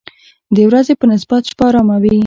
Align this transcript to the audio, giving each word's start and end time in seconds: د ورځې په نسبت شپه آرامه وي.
د 0.55 0.57
ورځې 0.69 0.93
په 0.99 1.05
نسبت 1.11 1.41
شپه 1.51 1.65
آرامه 1.69 1.97
وي. 2.03 2.13